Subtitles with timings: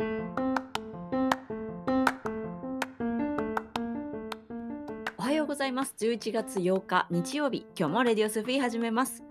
[0.00, 0.04] お
[5.22, 5.96] はようございます。
[5.98, 9.24] 11月8日日曜日、今日もレディオスフィー始めます。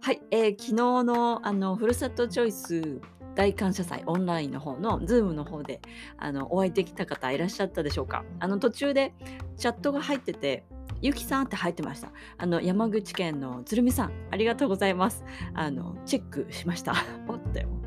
[0.00, 3.00] はい、えー昨日のあのふるさとチョイス
[3.34, 5.80] 大感謝祭オンラインの方の Zoom の方で
[6.18, 9.12] あのお会いできた方いらっしゃったでしょうかあの途中で
[9.56, 10.64] チャットが入ってて
[11.02, 12.12] ゆきさんって入ってました。
[12.38, 15.24] あの山口県の鶴見さん、ありがとうございます。
[15.54, 16.94] あのチェックしました。
[17.26, 17.85] おって思って。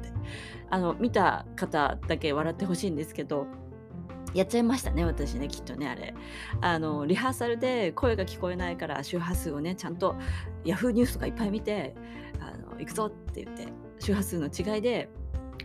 [0.69, 3.47] あの見た方だけ笑ってほしいんですけど、
[4.33, 6.13] やっちゃいましたね、私ね、きっとね、あれ。
[6.61, 10.15] あのリハーサルで声が聞こえないから周波数をね、ちゃんと
[10.63, 11.95] Yahoo ニュースとかいっぱい見て、
[12.39, 13.67] あの行くぞって言って、
[13.99, 15.09] 周波数の違いで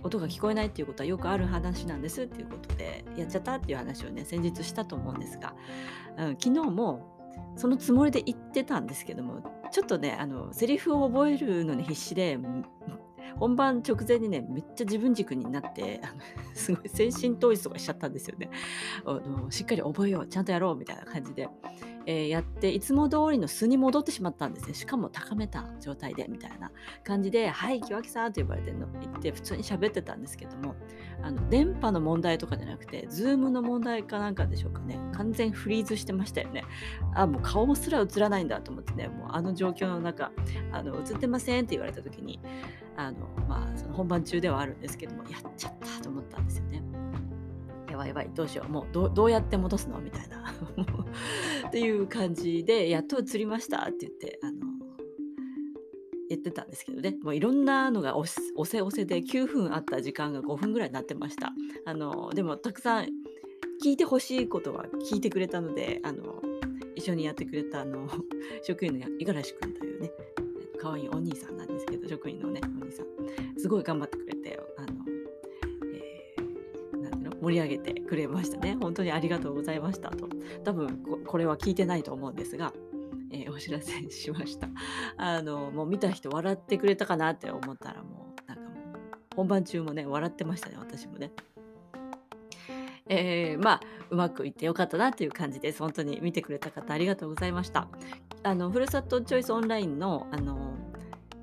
[0.05, 5.55] 音が聞こえないっていうことはよくある話なんですっていうことでやっちゃったっていう話をね先日したと思うんですが、
[6.19, 7.15] うん、昨日も
[7.57, 12.39] そのつもりで言ってたんですけどもちょっとねあのセリフを覚えるのに必死で
[13.39, 16.21] 本番直前にねめっちゃ自分軸になってあの
[16.55, 18.51] すごい精神統一とかしちゃったんですよね。
[19.05, 21.49] あのしっかり覚えようちゃんとやろうみたいな感じで、
[22.07, 24.75] えーやっていつも通りの素に戻ってしまったんですね。
[24.75, 26.71] しかも高めた状態でみたいな
[27.03, 28.87] 感じで「はい木脇さん」と呼ばれての。
[29.01, 30.75] 言って普通に喋ってたんですけども
[31.23, 34.99] あの電波の問題とかじゃなくて Zoom の問題かなんかでしょうかね。
[35.13, 36.65] 完全フリーズしてましたよね。
[37.15, 39.09] あもう顔もすら映らないんだと思ってね。
[39.09, 40.33] もうあの状況の中
[40.73, 42.41] あの映ってませんって言われた時に
[42.97, 43.19] あの、
[43.49, 46.83] まあ、その本番中ではあるんですけどもやっちゃったと思ったんですよね。
[47.95, 50.01] やばいやばいどうしようもうどうどうやって戻すの？
[50.01, 50.53] みたいな。
[51.69, 54.59] っていう感じでやっと映りましたって言ってあの
[56.29, 57.17] 言ってたんですけどね。
[57.23, 61.53] もういろんなのが押せ押せで9分あった時間が5分ぐらいになってました。
[61.85, 63.09] あのでもたくさん
[63.83, 66.43] 聞いてほしいことは聞いてくれたのであの
[66.97, 68.09] 一緒にやってくれたあの
[68.63, 70.11] 職員の五十嵐君というね
[70.79, 73.07] 可愛いお兄さんなんですけど職員のねお兄さん。
[73.57, 75.04] すごい頑張ってくれてあ、の
[77.45, 78.77] 盛り上げてくれましたね。
[78.81, 80.29] 本当にありがとうございましたと。
[80.65, 82.73] 多分これは聞いてないと思うんですが、
[83.31, 84.69] えーお知らせしました。
[85.17, 91.31] あのもう見た人笑ってくれたかなって思ったらもうなんかもう本番中もね笑ってましたね私もね。
[93.07, 95.81] えーまあうまくいってよかったなという感じです。
[95.81, 97.89] 本当に見てくれた方ありがとうございました。
[98.43, 100.75] あのふるさとチョイスオンラインのあの、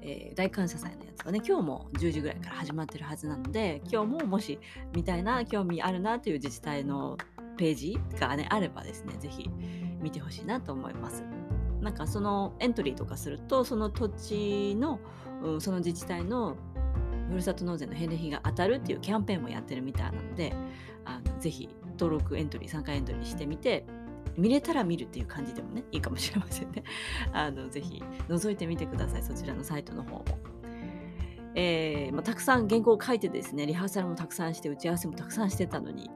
[0.01, 4.59] えー大感謝祭のやつがね今日も10時ぐらいから始まってるはずなので今日ももし
[4.95, 7.17] 見たいな興味あるなという自治体の
[7.57, 9.49] ページがねあればですねぜひ
[10.01, 11.23] 見てほしいなと思います。
[11.81, 14.99] なんかそのエントリーとかするとその土地の、
[15.43, 16.55] うんその自治体の
[17.29, 20.53] ふるさと納税の返礼品が当たるっていうキャンペーンもやってるみたいなので
[21.05, 23.85] あのぜひ登録エントリー参加エントリーしてみて
[24.37, 26.83] 見れたら見るっていう感じでもねいいかもしれませんね。
[27.33, 30.25] あのぜひ覗いてみてくださいそちらのサイトの方も。
[31.53, 36.09] えーまあ、たくさん原稿を書いてですねリハーサルもたくさんして打ち合わせもたくさんしてたのに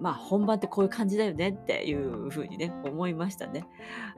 [0.00, 3.66] まあ本番ってこういう感じだよねっていうふうにね思いましたね。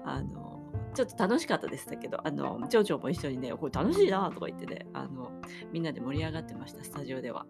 [0.05, 0.63] あの
[0.95, 5.31] ちょっと楽しかったですだけどあの町長も一緒にねこれ楽しいなとか言ってねあの
[5.73, 7.47] みんなで盛り上がってましたスタジオでは。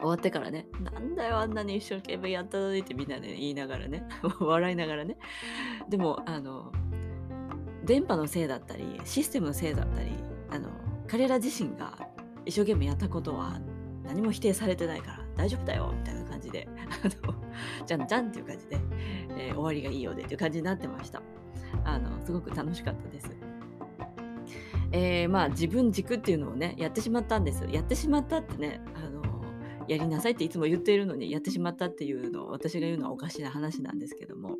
[0.00, 4.06] 終わってからね、なんだよ、あんなに一生懸命やったのにってみんなで言いながらね、
[4.40, 5.16] 笑いながらね。
[5.88, 6.72] でも、あの、
[7.84, 10.10] 電波のせいだったり、システムのせいだったり、
[10.50, 10.68] あの、
[11.06, 11.98] 彼ら自身が
[12.46, 13.60] 一生懸命やったことは
[14.04, 16.68] 何も否定されてないから大丈夫だよ、みたいな感じで、
[17.04, 17.34] あの、
[17.86, 18.78] じゃんじゃんっていう感じで、
[19.38, 21.20] えー終わりがいいようでっていう感じになってました。
[21.84, 23.30] あの、すごく楽しかったです。
[24.92, 29.19] えーまあ自分軸っていうのをねやってしまったんですやってしまったってねあの
[29.90, 34.56] やりなさいっていつも言っているのにやってしまったっていうのを私が言うのはおかしな話なんですけども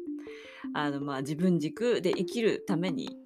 [0.74, 3.16] あのまあ自分軸で生きるために、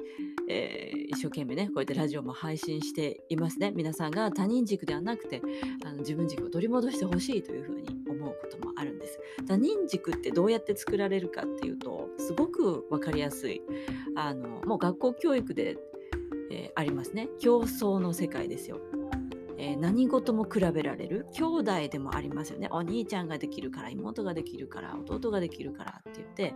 [0.49, 3.71] えー一生懸命ねこうやってラジオも配信していますね。
[3.71, 5.41] 皆さんが他人軸ではなくて
[5.85, 9.21] あの自分軸を取り戻してほしいというふうに思うこともあるんです。
[9.47, 13.63] 他人軸ってどうやって作られるかっていうとすごく分かりやすい
[14.17, 15.77] あのもう学校教育で、
[16.51, 17.29] えーありますね。
[17.39, 18.81] 競争の世界ですよ。
[19.59, 22.69] えー何事も比べられる兄弟でもありますよね。
[22.71, 26.55] お兄ちゃんができるから妹ができるから弟ができるからって言って、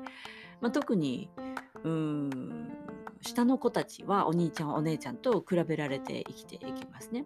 [0.61, 1.31] まあ、特に
[1.85, 2.71] うーん
[3.21, 7.25] 下の子たちはお兄ちゃんお姉ちゃんと比べられて生きていきますね。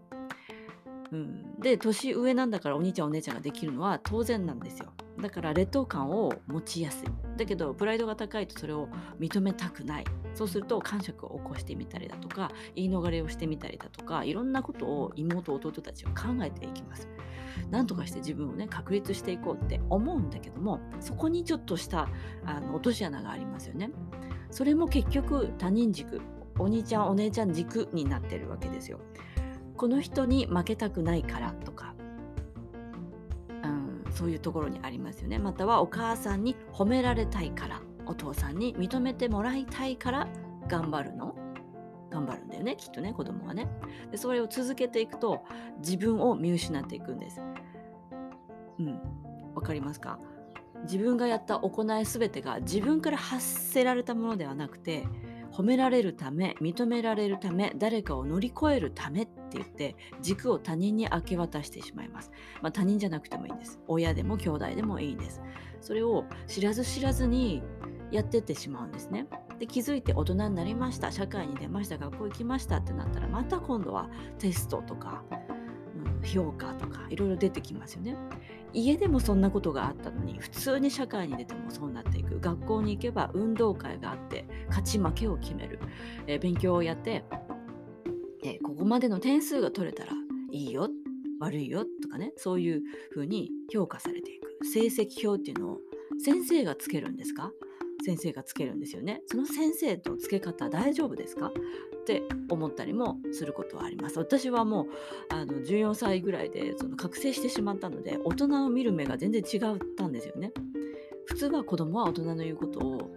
[1.13, 4.93] うん、で年上なんだからお兄ちゃんお姉ちゃんができるのは当然なんですよ。
[5.21, 7.09] だから劣等感を持ちやすい。
[7.37, 8.89] だけどプライドが高いとそれを
[9.21, 10.05] 認めたくない。
[10.35, 17.09] そうすると感触を起こしてみたりだとか言い逃れをしてみたりだとかいろんなことを妹弟たちは考えていきます。
[17.71, 22.09] なんとかして自分をね確立していこうって思うんだけどもそこにちょっとした
[22.47, 23.91] あの落とし穴がありますよね。
[24.51, 26.21] それも結局他人軸
[26.59, 29.01] お兄ちゃんお姉ちゃん軸になってるわけですよ。
[29.77, 31.92] この人に負けたくないからとか、
[34.13, 35.39] そういうところにありますよね。
[35.39, 40.29] またはお母さんに褒められたいからお父さんに認めてもらいたいから
[40.69, 41.35] 頑張るの？
[42.11, 43.69] 頑張るんだよねきっとね子供はね。
[44.11, 45.45] でそれを続けていくと
[45.79, 47.41] 自分を見失っていくんです。
[48.79, 49.01] うん。
[49.55, 50.19] わかりますか？
[50.85, 55.07] 自分がやった行い全てが自分から発せられたものではなくて
[55.53, 59.29] 褒められるため認められるため誰かを乗り越えるためっ
[59.61, 63.81] って言って軸を他人に明け渡してしまいます、まあ、他人じゃなくてもいいんです。
[63.87, 65.43] 親でも兄弟でもいいんです。
[65.81, 67.63] それを知らず知らずに
[68.11, 69.27] やってってしまうんですね。
[69.59, 71.11] で気づいて大人になりました。
[71.11, 71.99] 社会に出ました。
[71.99, 74.09] 学校行きましたってなったらまた今度は
[74.39, 75.25] テストとか、
[75.97, 78.17] うん、評価とかいろいろ出てきますよね。
[78.75, 82.41] 家でもそんなことがあったのに普通に社会に出てもそうなっていく。
[82.41, 85.79] 学校に行けば運動会があって勝ち負けを決める、
[86.27, 87.25] えー、勉強をやって、
[88.83, 90.11] ここまでの点数が取れたら
[90.51, 90.89] いいよ
[91.39, 92.83] 悪いよとかねそういう
[93.13, 95.79] ふうに評価されていく成績表っていうのを
[96.19, 97.53] 先生がつけるんですか？
[98.05, 99.23] 先生がつけるんですよね。
[99.27, 101.53] その先生とつけ方大丈夫ですか？
[102.01, 104.19] って思ったりもすることはあります。
[104.19, 104.87] 私はもう
[105.33, 109.61] あの14歳ぐらいでその覚醒してしまったので大人を見る目が全然違っ
[109.97, 110.51] たんですよね。
[111.27, 113.15] 普通は子供は大人の言うことを、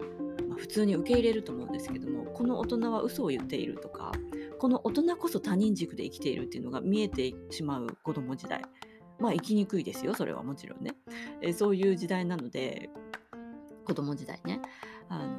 [0.56, 4.14] まあ、普通に受け入れると思うんですけどもこの大人は嘘を言っているとか
[4.58, 8.62] この大人こそ他人軸で生きているっていうのが見えてしまう子供時代。
[9.18, 10.94] まあ生きにくいですよそれはもちろんね、
[11.42, 12.90] えそういう時代なので
[13.86, 14.62] 子供時代ね。
[15.08, 15.38] あの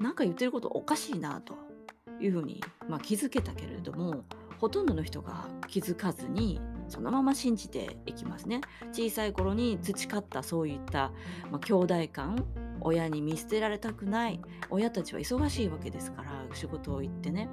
[0.00, 1.54] なんか言ってることおかしいなと
[2.20, 4.24] いうふうに、まあ、気づけたけれども
[4.58, 8.60] ほとんどの人が気づかずにそのまま信じていきますね。
[8.92, 11.12] 小さい頃に培ったそういった、
[11.50, 12.46] まあ、兄弟感
[12.84, 14.40] 親に見捨てられたくない。
[14.70, 17.48] 親たちは忙しいわけですから仕事を行ってね。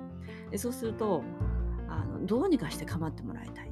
[0.51, 1.23] でそうすると
[1.87, 3.71] あのどうにかして構ってもらいたい。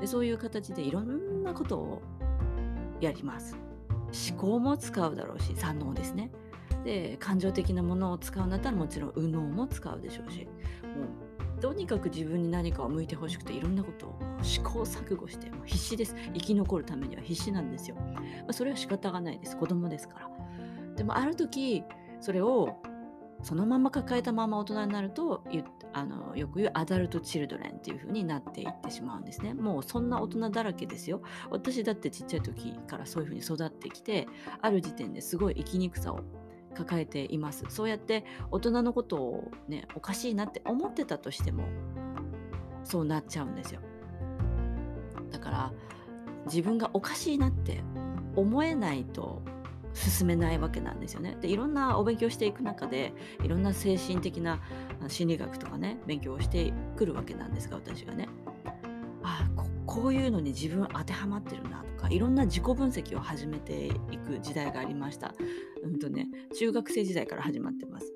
[0.00, 2.02] でそういう形でいろんなことを
[3.00, 3.56] やります。
[4.30, 6.30] 思考も使うだろうし左脳ですね。
[6.84, 10.46] で感情的なものを使うんだったらもちろん右脳も使うでしょうし。
[10.46, 11.26] もう
[11.60, 16.14] とにかく自分に何かを向いてほしくていろんなことを試行錯誤してもう必死です。
[16.34, 19.56] 生き残るためには必死なんですよ、まあ、それは仕方がないです。
[19.56, 20.35] 子供ですから。
[20.96, 21.84] でもある時
[22.20, 22.76] それを
[23.42, 25.44] そのまま抱えたまま大人になると
[25.92, 29.54] あのよく言うアダルト・チルドレンっていう風になっていってしまうんですね。
[29.54, 31.22] もうそんな大人だらけですよ。
[31.50, 34.26] 私だってちっちゃい時からそういう風に育ってきて
[34.60, 36.20] ある時点ですごい生きにくさを
[36.74, 37.64] 抱えています。
[37.68, 41.64] そうやって大人のことをねおかしいなって思ってたとしても
[42.84, 43.80] そうなっちゃうんですよ。
[45.30, 45.72] だから
[46.46, 47.82] 自分がおかしいなって
[48.34, 49.42] 思えないと
[49.96, 51.36] 進めないわけなんですよね。
[51.40, 53.12] でいろんなお勉強していく中で
[53.42, 54.60] いろんな精神的な
[55.08, 58.28] 心理学とかね勉強をしてくるわけなんですが私がね
[59.22, 65.34] あここういうのに自分当てはまってるなとかいろんな自己分析を始めていく時代がありました。
[65.82, 66.28] うんとね
[66.58, 68.12] 中学生時代から始まってます。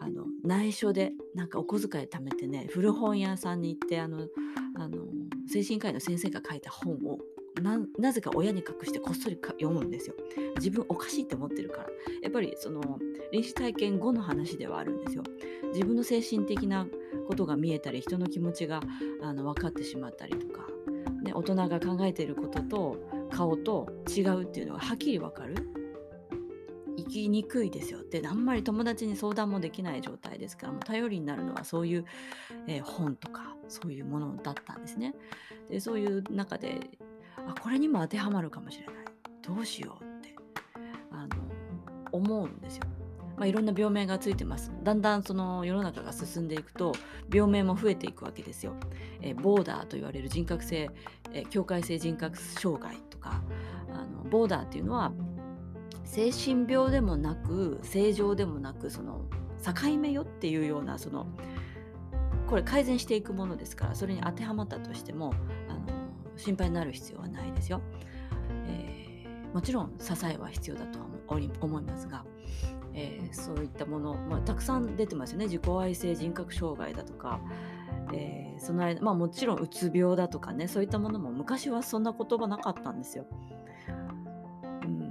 [0.00, 4.28] あの内緒でなんかお小遣い貯めてね古本屋さんに行ってあの
[4.76, 5.04] あの
[5.46, 7.18] 精神科医の先生が書いた本を
[7.60, 10.14] ななぜか親に隠してこっそり読むんですよ。
[10.56, 11.88] 自分おかしいって思ってるから。
[12.22, 12.98] やっぱりその
[13.32, 15.22] 臨死体験後の話ではあるんですよ。
[15.72, 16.86] 自分の精神的な
[17.26, 18.80] ことが見えたり人の気持ちが
[19.22, 20.66] あの分かってしまったりとか、
[21.22, 22.96] ね、大人が考えていることと
[23.30, 25.54] 顔と違うっていうのがはっきり分かる。
[26.98, 32.04] 生きにくいですよってあんまり友達に相談もできない状態ですからもう頼りになるのはそういう、
[32.66, 35.14] えー、本とかそういうものだったんですね。
[35.70, 36.90] でそういう中で
[37.48, 38.94] あこれにも当てはまるかもしれない
[39.42, 40.34] どうしようって
[41.10, 41.28] あの
[42.12, 42.84] 思うんですよ。
[43.36, 44.72] まあ、いろんな病名がついてます。
[44.82, 46.92] だんだんその世の中が進んでいくと
[47.32, 48.74] 病名も増えていくわけですよ。
[49.20, 50.90] えー、ボーダーと言われる人格性、
[51.32, 53.40] えー、境界性人格障害とか
[53.92, 55.12] あのボーダーっていうのは
[56.04, 59.22] 精神病でもなく正常でもなくその
[59.64, 61.26] 境目よっていうようなその
[62.48, 65.34] これ改善していくものですからそれに当てはまったとしても
[66.38, 67.82] 心配になる必要はないですよ。
[68.66, 71.06] えー、もちろん支えは必要だとは
[71.60, 72.24] 思いますが、
[72.94, 77.40] えー、そういったもの、まあ、たくさん出てますよね自己愛性人格障害だとか、
[78.12, 83.26] えー、その間、まあ、もちろんうつ病だとかねそういったものも昔はそんな言葉なかったんですよ。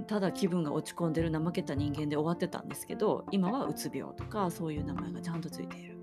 [0.07, 5.96] ただ気分が落ち込んでる怠けた人間で終わってたんですけど今はうつ病とかそういう名前がちゃんとついている。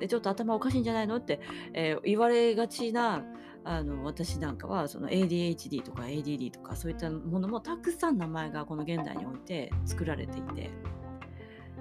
[0.00, 1.16] でちょっと頭おかしいんじゃないの？
[1.16, 1.40] って、
[1.72, 3.24] えー、言われがちな
[3.64, 10.70] あの私なんかはその ADHD とか ADD とかそういったものもたくさん名前がこの現代において作られていて。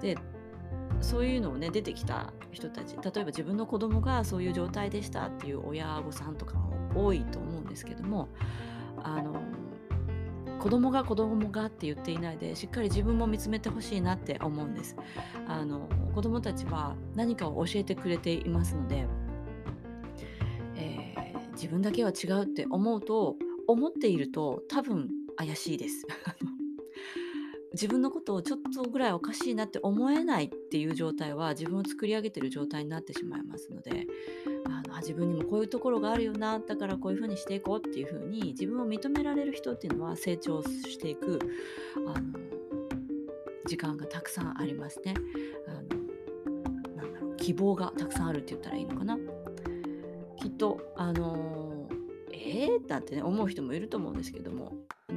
[0.02, 0.18] で
[1.02, 8.30] そういうのをね出てきた人たち例えば自分の子供がそういう状態でしたっていう親御さんとかも多いと思うんですけども
[9.04, 9.42] あの
[10.60, 14.96] 子供が子供がって言っていないでしっかり自分も見つめてほしいなって思うんです。
[15.48, 19.06] あの子供たちは何かを教えてくれていますので、
[20.76, 23.36] えー、自分だけは違うって思うと
[23.68, 26.06] 思っていると多分怪しいです。
[27.78, 34.08] 自分のことをちょっとぐらいおかしいなって思えないっていう状態は自分を作り上げてる状態になってしまいますので
[34.66, 41.38] あの自分にもこういうところがあるよなだからこういうふうにしていこうっていうふうに自分を認められる人っていうのは成長していく
[42.08, 42.40] あの
[43.68, 45.14] 時間がたくさんありますね。
[45.68, 49.20] あのなんだろう希望がたくさんあるって言ったらいいのかな。
[50.42, 51.88] きっとあの
[52.32, 54.74] えー、だってね思う人もいると思うんですけども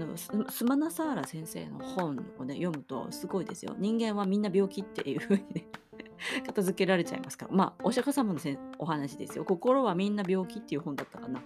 [0.07, 3.75] のスマナサーラ先生の本をね読むとすごいですよ。
[3.79, 5.67] 人間はみんな病気っていうふうにね
[6.47, 7.53] 片付けられちゃいますから。
[7.55, 8.41] まあ、お釈迦様の
[8.79, 9.45] お話ですよ。
[9.45, 11.43] 心はみんな病気っていう本だったかな。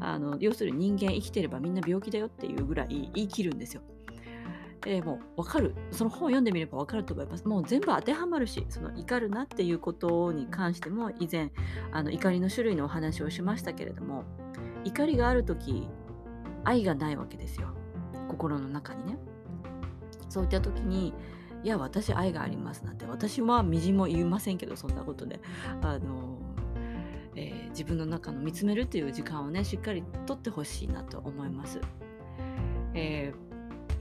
[0.00, 3.82] あの要するに人間生きてればみんな病気だよっていうぐらい言い切るんですよ。
[4.86, 5.74] えー、もう分かる。
[5.90, 7.46] その本を読んでみれば分かると思います。
[7.46, 11.52] もう全部当てはまるし、その怒るなっていうことに関しても以前、
[11.92, 14.24] あの怒りの種類のお話をしましたけれども、
[14.84, 15.88] 怒りがある時
[16.64, 17.68] 愛がないわけですよ。
[18.28, 19.18] 心の中にね。
[20.28, 21.14] そういった時に、
[21.64, 25.40] いや私愛がありますなんて私はみじも言いませんけどそんなことで
[25.80, 26.38] あの、
[27.34, 31.80] えー、自分の中の見つめるっていう時間をねしっかりとってほしいなと思います。
[32.92, 33.32] え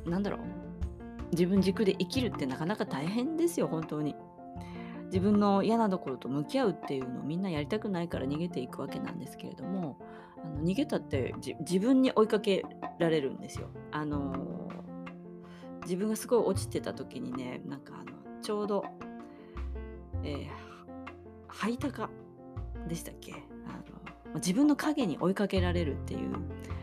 [0.05, 0.39] ー、なんだろう
[1.31, 4.13] 自分軸で生きるってなかなか大変ですよ本当に。
[5.13, 9.99] 自分の嫌なところと向き合うっていうのをみんなやりたくないから逃げていくわけなんですけれども
[10.43, 12.65] あの逃げたって自分に追いかけ
[12.97, 13.69] られるんですよ。
[13.91, 14.71] あの
[15.83, 18.85] 自分がすごい落ちてた時にねなんかあのちょうど、
[20.23, 20.47] えー、
[21.45, 22.09] ハイタカ
[22.87, 23.33] でしたっけ？
[23.67, 23.73] あ
[24.33, 26.33] の自分の影に追いかけられるっていう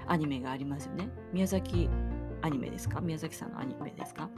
[0.07, 1.09] アニメがありますよね。
[1.33, 1.91] 宮崎
[2.43, 3.01] アニメですか？
[3.01, 4.31] 宮崎さんのアニメですか？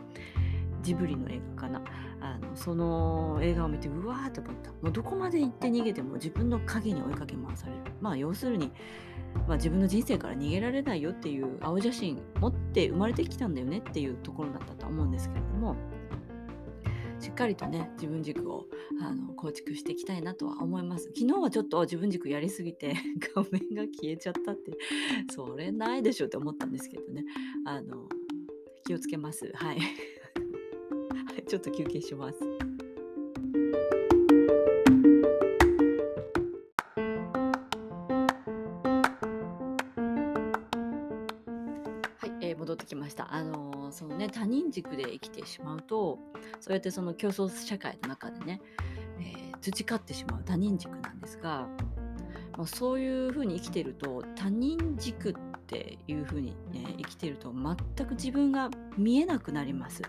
[0.83, 1.83] ジブリの映画かな。
[2.21, 4.71] あのその映画を見てうわーって思った。
[4.71, 7.79] もうどこまで行って逃げても自分の影に追いかけ回される。
[8.01, 8.73] まあ要するに
[9.47, 15.77] まあ、自分の人生から逃げられないよっていう青写真持って生まれてきたんだよねっていうところだったと思うんですけれども
[17.19, 18.67] しっかりとね自分軸を
[19.01, 21.05] あの構築していきたいなとは思います。
[21.15, 22.95] 昨日はちょっと自分軸やりすぎて
[23.35, 24.73] 画面が消えちゃったって
[25.31, 27.25] それないでしょって思ったんですけどね。
[27.65, 28.09] あの
[28.85, 29.53] 気をつけます。
[29.55, 29.79] はい。
[31.49, 32.39] ちょっと休憩します
[43.33, 46.19] あのそのね他人軸で生きてしまうと
[46.61, 48.61] そうやってその競争社会の中でね、
[49.19, 51.67] えー、培ってしまう他人軸なんですが、
[52.59, 55.35] まあ、そういうふうに生きてると他人軸っ
[55.67, 60.03] ていうふうに、ね、生きてると全く自分が見えなくなります。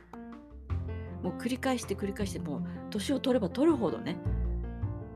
[1.23, 4.17] もう繰り返して繰り返してもう年を取れば取るほどね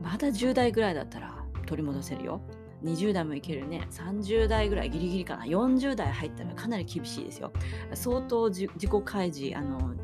[0.02, 1.34] まだ10代ぐらいだったら
[1.66, 2.40] 取り戻せるよ。
[2.84, 3.86] 20代もいけるね。
[3.90, 5.44] 30代ぐらいギリギリかな。
[5.44, 7.52] 40代入ったらかなり厳しいですよ。
[7.92, 9.94] 相当自己開示あの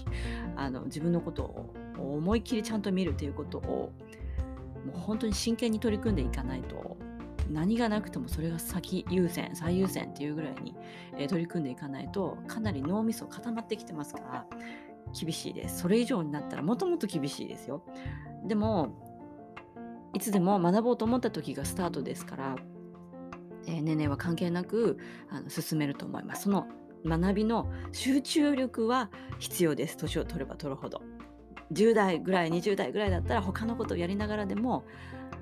[0.56, 1.74] あの自分のことを
[2.16, 3.92] 思いっきりちゃんと見るということを
[4.86, 6.96] もう本当に真剣に取り組んでいかないと
[7.50, 10.74] 何がなくてもそれが先優先最優先っていうぐらいに、
[11.18, 14.46] えー、取り組んでいかないとかなり脳みそ固まってきてますから
[15.18, 17.82] 厳しいですそれ以上になったらもともと厳しいですよ
[18.46, 19.10] でも
[20.12, 22.56] いつでも学ぼうと思った時がスタートですから、
[23.66, 24.98] えー、年齢は関係なく
[25.30, 26.44] あの進めると思います。
[26.44, 26.66] その
[27.04, 29.96] 学びの集中力は必要です。
[29.96, 31.02] 年を取れば取るほど。
[31.72, 34.84] 10代ぐらい、20代ぐらいだったら他のことをやりながらでも、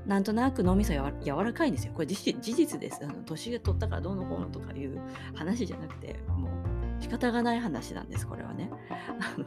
[0.07, 1.93] なんとなく脳みそや柔らかいんですよ。
[1.95, 3.01] これ事実です。
[3.03, 5.01] あの年が取ったからどうのこうのとかいう
[5.35, 8.71] 話じゃなくて、もう仕方がない話なんです、これはね。
[8.91, 9.45] あの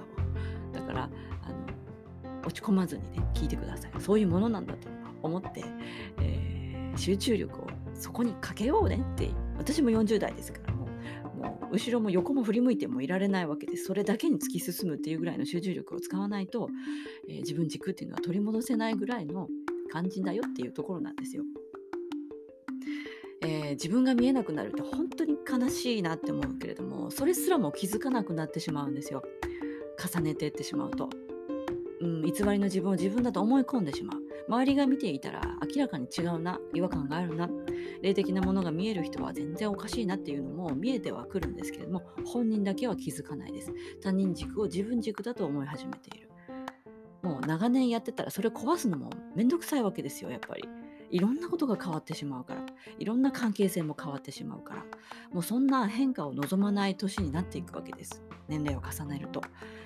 [0.71, 3.91] だからあの、落ち込まずにね、聞いてください。
[3.99, 4.87] そういうものなんだと
[5.23, 5.63] 思って、
[6.19, 10.87] えー、集中力をそこにかけようねって私も40代ですからも
[11.35, 16.69] うもう後ろも横も振り向いてもいられないわけですそれだけに突き進むっていうぐらいの集中力を使わないと、
[17.29, 19.47] えー、自分軸っていうのは取り戻せないぐらいの
[19.91, 21.43] 感じだよっていうところなんですよ。
[23.41, 29.23] えー、自分が見えなくなると本当に悲しいなって思うけれどもそれすらも気づかなくなってしまうんですよ。
[30.01, 31.09] 重ねていってしまうと、
[31.99, 34.21] うん、偽りの自分を自分だと思い込んでしまう。
[34.47, 35.41] 周りが見ていたら
[35.75, 37.49] 明らかに違うな違和感があるな。
[38.01, 43.71] 霊的なものが見える人は全然おかしいなっていうのも見えてはくるんですけれども本人だけは気づかないです。
[44.01, 46.29] 他人軸を自分軸だと思い始めている。
[47.21, 50.63] もう長年やってたらそれを壊すのもめんどくさいわけですよやっぱり。
[51.11, 52.65] いろんなことが変わってしまうから
[52.97, 54.85] いろんな関係性も変わってしまうから
[55.31, 58.23] もうそんな変化を望まない年になっていくわけです。
[58.47, 59.41] 年齢を重ねると。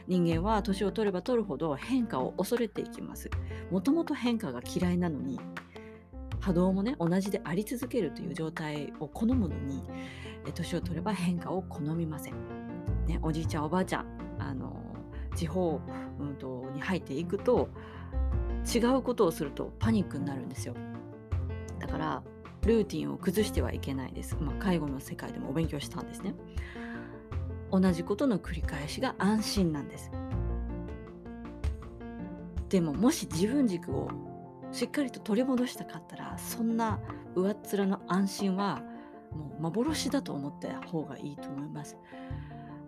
[0.07, 3.29] 人間は年を取れば取るほど変化を恐れていきます。
[3.71, 5.39] もともと変化が嫌いなのに
[6.39, 9.83] 波動もね同じであり続けるという状態を好むのに
[10.53, 12.33] 年を取れば変化を好みません、
[13.07, 14.05] ね、おじいちゃんおばあちゃん
[14.37, 14.75] あの
[15.35, 15.81] 地方、
[16.19, 17.69] うんと、に入っていくと
[18.73, 20.75] 違うことをするとパニックになるんですよ。
[21.79, 22.23] だから
[22.65, 26.33] ルーティンを崩してはいけないです、まあ、介護の世界でもお勉強したんですね。
[27.71, 30.11] 同じことの繰り返しが安心なんです。
[32.69, 34.09] でももし自分軸を
[34.71, 36.99] しっかりと取り戻したかったらそんな
[37.35, 38.81] 上っ面の安心は
[39.31, 41.97] もう幻だと思った方がいいと思います。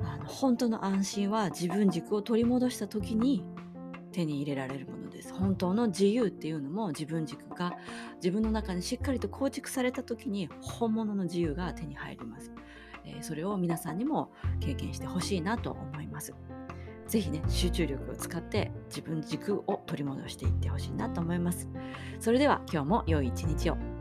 [0.02, 3.44] あの本当の安心は自分軸を取り戻した時に
[4.12, 5.34] 手に入れられるものです。
[5.34, 7.78] 本当の自由っていうのも自分軸が
[8.16, 12.52] 自分の中にしっかりと構築された時に本物の自由が手に入ります、
[13.06, 16.34] えー、それを皆さんにも経験してほしいなと思います。
[17.08, 21.68] ぜひね集中力を使って自分軸を取り戻していってほしいなと思います。
[22.20, 23.97] それでは今日も良い一日を。